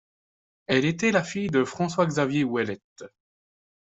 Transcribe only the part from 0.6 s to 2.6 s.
Elle était la fille de François-Xavier